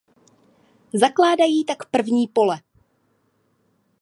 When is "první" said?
1.89-2.27